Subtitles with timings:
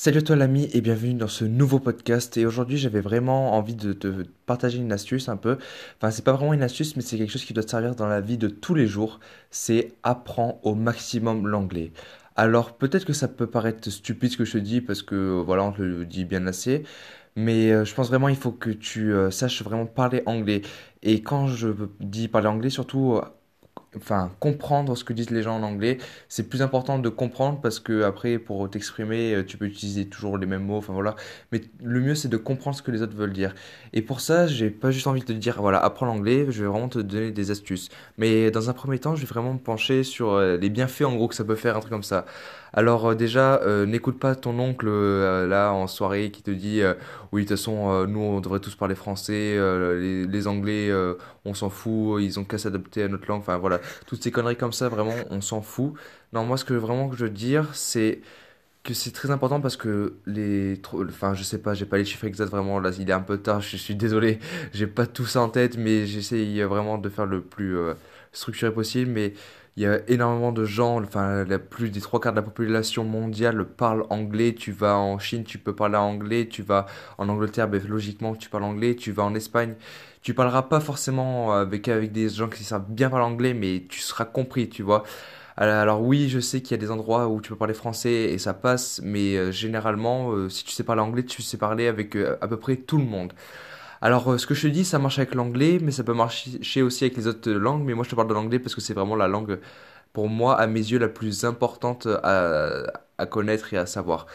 [0.00, 2.36] Salut à toi l'ami et bienvenue dans ce nouveau podcast.
[2.36, 5.58] Et aujourd'hui j'avais vraiment envie de te partager une astuce un peu,
[5.96, 8.06] enfin c'est pas vraiment une astuce mais c'est quelque chose qui doit te servir dans
[8.06, 9.18] la vie de tous les jours,
[9.50, 11.90] c'est apprends au maximum l'anglais.
[12.36, 15.64] Alors peut-être que ça peut paraître stupide ce que je te dis parce que voilà
[15.64, 16.84] on te le dit bien assez,
[17.34, 20.62] mais euh, je pense vraiment il faut que tu euh, saches vraiment parler anglais.
[21.02, 23.20] Et quand je dis parler anglais surtout
[23.96, 25.98] enfin comprendre ce que disent les gens en anglais.
[26.28, 30.36] C'est plus important de comprendre parce que après pour t'exprimer euh, tu peux utiliser toujours
[30.38, 31.16] les mêmes mots enfin voilà.
[31.52, 33.54] Mais le mieux c'est de comprendre ce que les autres veulent dire.
[33.92, 36.68] Et pour ça j'ai pas juste envie de te dire voilà apprends l'anglais je vais
[36.68, 37.88] vraiment te donner des astuces.
[38.18, 41.14] Mais dans un premier temps je vais vraiment me pencher sur euh, les bienfaits en
[41.14, 42.26] gros que ça peut faire un truc comme ça.
[42.74, 46.82] Alors euh, déjà, n'écoute pas ton oncle là en soirée qui te dit
[47.32, 49.56] oui de toute façon nous on devrait tous parler français,
[49.98, 50.90] les, les, Anglais
[51.48, 54.56] on s'en fout, ils ont qu'à s'adapter à notre langue, enfin voilà, toutes ces conneries
[54.56, 55.94] comme ça vraiment on s'en fout.
[56.32, 58.20] Non moi ce que vraiment que je veux dire c'est
[58.84, 62.24] que c'est très important parce que les enfin je sais pas j'ai pas les chiffres
[62.24, 64.38] exacts vraiment là il est un peu tard je suis désolé
[64.72, 67.76] j'ai pas tout ça en tête mais j'essaye vraiment de faire le plus
[68.32, 69.34] structuré possible mais
[69.78, 73.64] il y a énormément de gens, enfin, plus des trois quarts de la population mondiale
[73.64, 74.52] parle anglais.
[74.52, 76.48] Tu vas en Chine, tu peux parler anglais.
[76.48, 78.96] Tu vas en Angleterre, ben, logiquement, tu parles anglais.
[78.96, 79.76] Tu vas en Espagne,
[80.20, 84.00] tu parleras pas forcément avec, avec des gens qui savent bien parler anglais, mais tu
[84.00, 85.04] seras compris, tu vois.
[85.56, 88.38] Alors oui, je sais qu'il y a des endroits où tu peux parler français et
[88.38, 92.16] ça passe, mais euh, généralement, euh, si tu sais parler anglais, tu sais parler avec
[92.16, 93.32] euh, à peu près tout le monde.
[94.00, 96.82] Alors, euh, ce que je te dis, ça marche avec l'anglais, mais ça peut marcher
[96.82, 97.84] aussi avec les autres langues.
[97.84, 99.58] Mais moi, je te parle de l'anglais parce que c'est vraiment la langue,
[100.12, 102.84] pour moi, à mes yeux, la plus importante à,
[103.18, 104.26] à connaître et à savoir.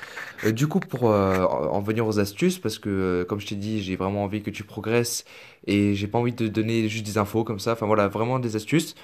[0.45, 3.81] Euh, du coup, pour euh, en venir aux astuces, parce que, comme je t'ai dit,
[3.81, 5.25] j'ai vraiment envie que tu progresses
[5.66, 7.73] et j'ai pas envie de donner juste des infos comme ça.
[7.73, 8.95] Enfin, voilà, vraiment des astuces.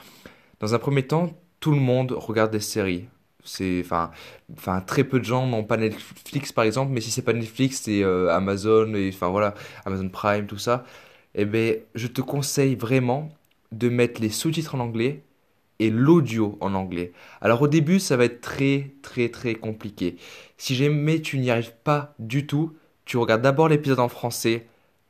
[0.59, 3.07] Dans un premier temps, tout le monde regarde des séries.
[3.43, 4.11] C'est, enfin,
[4.53, 7.81] enfin, très peu de gens n'ont pas Netflix par exemple, mais si c'est pas Netflix,
[7.83, 9.53] c'est euh, Amazon et enfin voilà,
[9.85, 10.85] Amazon Prime, tout ça.
[11.35, 13.29] Eh ben, je te conseille vraiment
[13.71, 15.23] de mettre les sous-titres en anglais
[15.79, 17.13] et l'audio en anglais.
[17.41, 20.17] Alors au début, ça va être très très très compliqué.
[20.57, 22.75] Si jamais tu n'y arrives pas du tout,
[23.05, 24.67] tu regardes d'abord l'épisode en français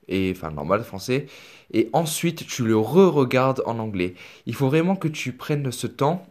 [0.08, 1.28] et enfin normal français
[1.72, 4.16] et ensuite tu le re-regardes en anglais.
[4.46, 6.26] Il faut vraiment que tu prennes ce temps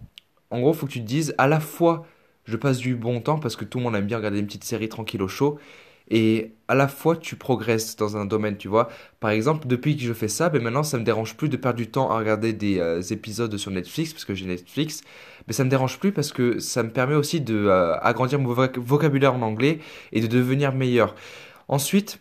[0.51, 2.07] en gros, faut que tu te dises à la fois
[2.49, 4.65] je passe du bon temps parce que tout le monde aime bien regarder une petite
[4.65, 5.59] série tranquille au chaud
[6.11, 8.89] et à la fois tu progresses dans un domaine, tu vois.
[9.21, 11.77] Par exemple, depuis que je fais ça, ben maintenant ça me dérange plus de perdre
[11.77, 15.03] du temps à regarder des euh, épisodes sur Netflix parce que j'ai Netflix,
[15.47, 18.55] mais ça me dérange plus parce que ça me permet aussi de euh, agrandir mon
[18.77, 19.81] vocabulaire en anglais
[20.13, 21.15] et de devenir meilleur.
[21.69, 22.19] Ensuite,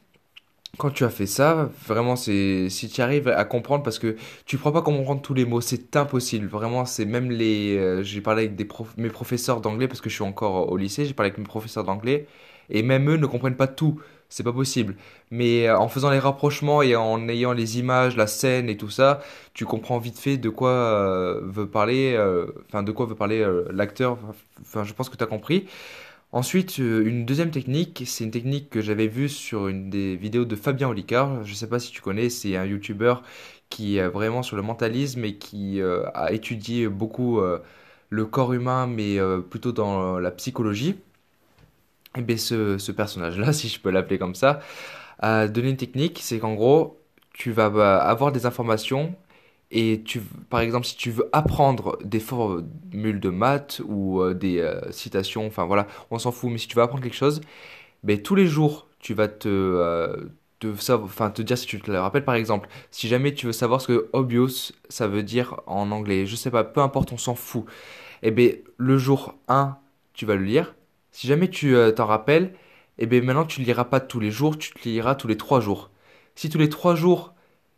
[0.77, 4.15] quand tu as fait ça, vraiment, c'est si tu arrives à comprendre, parce que
[4.45, 6.47] tu ne pourras pas comprendre tous les mots, c'est impossible.
[6.47, 7.77] Vraiment, c'est même les.
[7.77, 8.67] Euh, j'ai parlé avec des
[8.97, 11.83] mes professeurs d'anglais, parce que je suis encore au lycée, j'ai parlé avec mes professeurs
[11.83, 12.27] d'anglais,
[12.69, 13.99] et même eux ne comprennent pas tout.
[14.29, 14.95] C'est pas possible.
[15.31, 18.89] Mais euh, en faisant les rapprochements et en ayant les images, la scène et tout
[18.89, 19.21] ça,
[19.53, 22.17] tu comprends vite fait de quoi euh, veut parler,
[22.67, 24.17] enfin de quoi veut parler l'acteur.
[24.61, 25.65] Enfin, je pense que tu as compris.
[26.37, 30.45] Ensuite, euh, une deuxième technique, c'est une technique que j'avais vue sur une des vidéos
[30.45, 31.43] de Fabien Olicard.
[31.43, 33.15] Je ne sais pas si tu connais, c'est un YouTuber
[33.69, 37.57] qui est vraiment sur le mentalisme et qui euh, a étudié beaucoup euh,
[38.11, 39.17] le corps humain, mais
[39.49, 40.99] plutôt dans la psychologie.
[42.15, 44.59] Et bien ce, personnage-là, si je peux l'appeler comme ça,
[45.17, 46.99] a donné une technique, c'est qu'en gros,
[47.33, 49.15] tu vas bah, avoir des informations
[49.71, 54.59] et tu, par exemple, si tu veux apprendre des formules de maths ou euh, des
[54.59, 57.41] euh, citations, enfin voilà, on s'en fout, mais si tu veux apprendre quelque chose,
[58.03, 60.29] ben, tous les jours, tu vas te, euh,
[60.63, 62.23] enfin, te dire si tu te le rappelles.
[62.23, 66.25] Par exemple, si jamais tu veux savoir ce que obvious, ça veut dire en anglais,
[66.25, 67.65] je sais pas, peu importe, on s'en fout.
[68.23, 69.77] Et eh ben, le jour 1,
[70.13, 70.75] tu vas le lire.
[71.11, 72.53] Si jamais tu t'en rappelles,
[72.99, 75.27] et eh ben, maintenant, tu ne liras pas tous les jours, tu te liras tous
[75.27, 75.91] les 3 jours.
[76.35, 77.35] Si tous les 3 jours,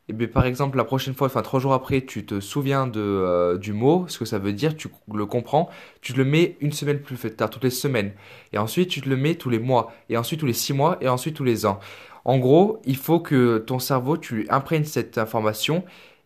[0.10, 3.00] et bien, par exemple, la prochaine fois, enfin trois jours après, tu te souviens de,
[3.00, 5.70] euh, du mot, ce que ça veut dire, tu le comprends,
[6.02, 8.14] tu te le mets une semaine plus tard, toutes les semaines.
[8.52, 10.98] Et ensuite, tu te le mets tous les mois, et ensuite tous les six mois,
[11.00, 11.80] et ensuite tous les ans.
[12.26, 15.84] En gros, il faut que ton cerveau, tu imprègnes cette information,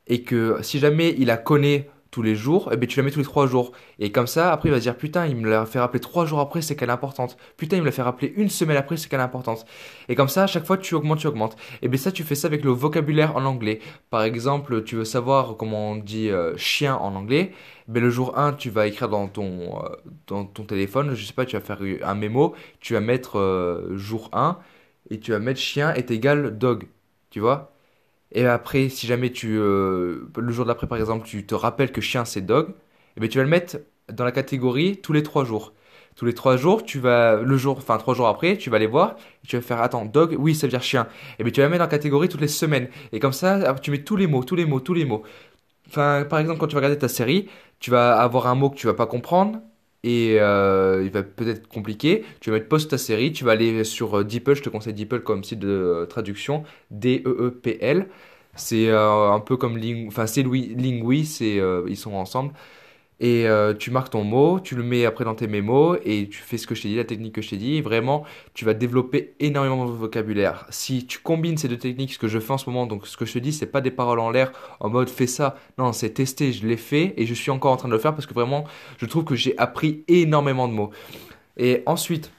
[0.07, 3.04] et que si jamais il la connaît tous les jours, et eh bien tu la
[3.04, 3.71] mets tous les trois jours.
[3.98, 6.25] Et comme ça, après, il va se dire Putain, il me l'a fait rappeler trois
[6.25, 7.38] jours après, c'est qu'elle est importante.
[7.57, 9.65] Putain, il me l'a fait rappeler une semaine après, c'est qu'elle est importante.
[10.10, 11.57] Et comme ça, à chaque fois, tu augmentes, tu augmentes.
[11.81, 13.80] Et bien ça, tu fais ça avec le vocabulaire en anglais.
[14.12, 17.51] Par exemple, tu veux savoir comment on dit euh, chien en anglais.
[17.88, 19.89] Ben, le jour 1, tu vas écrire dans ton, euh,
[20.27, 23.98] dans ton téléphone, je sais pas, tu vas faire un mémo, tu vas mettre euh,
[23.98, 24.60] jour 1
[25.10, 26.86] et tu vas mettre chien est égal dog.
[27.31, 27.72] Tu vois?
[28.33, 32.01] Et après, si jamais tu, euh, le jour d'après par exemple, tu te rappelles que
[32.01, 32.74] chien c'est dog, et
[33.18, 33.77] eh bien tu vas le mettre
[34.12, 35.74] dans la catégorie tous les trois jours.
[36.15, 38.88] Tous les trois jours, tu vas, le jour, enfin trois jours après, tu vas aller
[38.88, 41.07] voir et tu vas faire, attends, dog, oui, ça veut dire chien.
[41.39, 42.88] Et bien tu vas mettre en catégorie toutes les semaines.
[43.12, 45.24] Et comme ça, tu mets tous les mots, tous les mots, tous les mots.
[45.88, 48.77] Enfin, par exemple, quand tu vas regarder ta série, tu vas avoir un mot que
[48.77, 49.59] tu vas pas comprendre
[50.03, 52.25] et euh, il va peut-être être compliqué.
[52.41, 54.94] Tu vas mettre post ta série, tu vas aller sur euh, DeepL, je te conseille
[54.94, 58.07] DeepL comme site de euh, traduction, D-E-E-P-L.
[58.55, 60.07] C'est un peu comme Ling...
[60.09, 62.53] enfin, c'est Lingui, c'est, ils sont ensemble.
[63.19, 63.45] Et
[63.80, 66.68] tu marques ton mot, tu le mets après dans tes mémos et tu fais ce
[66.68, 67.80] que je t'ai dit, la technique que je t'ai dit.
[67.80, 70.65] Vraiment, tu vas développer énormément de vocabulaire.
[70.71, 73.15] Si tu combines ces deux techniques, ce que je fais en ce moment, donc ce
[73.15, 74.51] que je te dis, c'est pas des paroles en l'air
[74.81, 75.56] en mode fais ça.
[75.77, 78.13] Non, c'est testé, je l'ai fait et je suis encore en train de le faire
[78.13, 78.65] parce que vraiment,
[78.98, 80.92] je trouve que j'ai appris énormément de mots.
[81.56, 82.30] Et ensuite,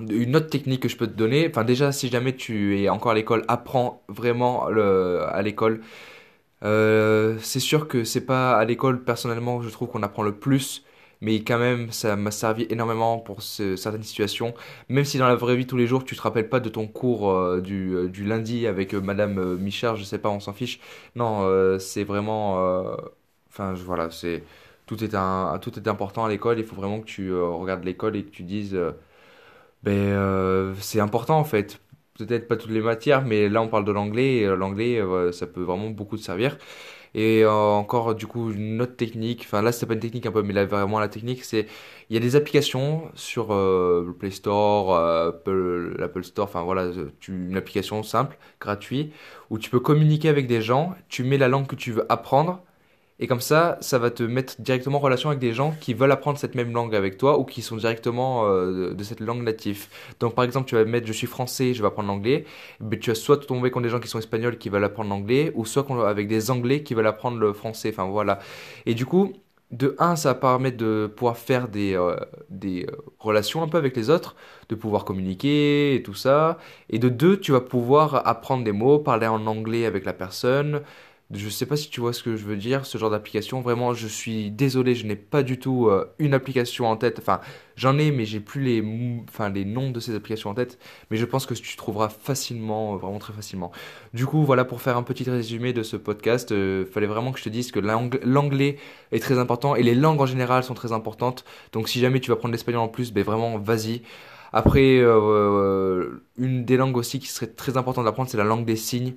[0.00, 3.12] une autre technique que je peux te donner, enfin déjà si jamais tu es encore
[3.12, 5.80] à l'école, apprends vraiment à l'école.
[6.64, 10.84] Euh, c'est sûr que c'est pas à l'école personnellement je trouve qu'on apprend le plus,
[11.20, 14.54] mais quand même ça m'a servi énormément pour certaines situations.
[14.88, 16.86] Même si dans la vraie vie tous les jours tu te rappelles pas de ton
[16.86, 20.80] cours euh, du, euh, du, lundi avec Madame Michard, je sais pas, on s'en fiche.
[21.16, 22.54] Non, c'est vraiment,
[23.48, 24.42] enfin voilà, c'est
[24.86, 25.10] tout est
[25.60, 26.58] tout est important à l'école.
[26.58, 28.78] Il faut vraiment que tu regardes l'école et que tu dises,
[29.82, 31.80] ben c'est important en fait
[32.18, 35.32] peut-être pas toutes les matières, mais là on parle de l'anglais, et euh, l'anglais euh,
[35.32, 36.58] ça peut vraiment beaucoup te servir.
[37.16, 40.32] Et euh, encore du coup une autre technique, enfin là c'est pas une technique un
[40.32, 41.66] peu, mais là vraiment la technique c'est
[42.10, 46.90] il y a des applications sur le Play Store, Apple, l'Apple Store, enfin voilà,
[47.20, 49.12] tu, une application simple, gratuite,
[49.50, 52.62] où tu peux communiquer avec des gens, tu mets la langue que tu veux apprendre
[53.24, 56.12] et comme ça, ça va te mettre directement en relation avec des gens qui veulent
[56.12, 59.86] apprendre cette même langue avec toi ou qui sont directement euh, de cette langue native.
[60.20, 62.44] Donc par exemple, tu vas mettre je suis français, je vais apprendre l'anglais.
[62.80, 65.52] Mais tu vas soit tomber contre des gens qui sont espagnols qui veulent apprendre l'anglais
[65.54, 67.88] ou soit avec des anglais qui veulent apprendre le français.
[67.94, 68.40] Enfin voilà.
[68.84, 69.32] Et du coup,
[69.70, 72.16] de un, ça va permettre de pouvoir faire des, euh,
[72.50, 74.36] des euh, relations un peu avec les autres,
[74.68, 76.58] de pouvoir communiquer et tout ça.
[76.90, 80.82] Et de deux, tu vas pouvoir apprendre des mots, parler en anglais avec la personne.
[81.30, 83.62] Je sais pas si tu vois ce que je veux dire, ce genre d'application.
[83.62, 87.18] Vraiment, je suis désolé, je n'ai pas du tout euh, une application en tête.
[87.18, 87.40] Enfin,
[87.76, 88.84] j'en ai, mais j'ai plus les,
[89.26, 90.78] enfin, les noms de ces applications en tête.
[91.10, 93.72] Mais je pense que tu trouveras facilement, euh, vraiment très facilement.
[94.12, 96.52] Du coup, voilà pour faire un petit résumé de ce podcast.
[96.52, 98.76] Euh, fallait vraiment que je te dise que l'anglais
[99.10, 101.46] est très important et les langues en général sont très importantes.
[101.72, 104.02] Donc, si jamais tu vas prendre l'espagnol en plus, ben vraiment, vas-y.
[104.52, 109.14] Après, une des langues aussi qui serait très importante d'apprendre, c'est la langue des signes.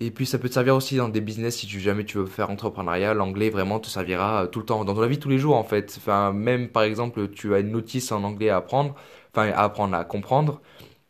[0.00, 2.26] Et puis ça peut te servir aussi dans des business si tu, jamais tu veux
[2.26, 3.14] faire entrepreneuriat.
[3.14, 5.94] L'anglais vraiment te servira tout le temps, dans la vie tous les jours en fait.
[5.98, 8.94] Enfin, même par exemple, tu as une notice en anglais à apprendre,
[9.32, 10.60] enfin à apprendre à comprendre.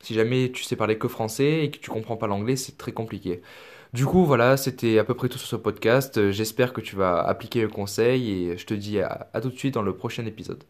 [0.00, 2.93] Si jamais tu sais parler que français et que tu comprends pas l'anglais, c'est très
[2.93, 3.43] compliqué.
[3.93, 6.31] Du coup, voilà, c'était à peu près tout sur ce podcast.
[6.31, 9.75] J'espère que tu vas appliquer le conseil et je te dis à tout de suite
[9.75, 10.64] dans le prochain épisode.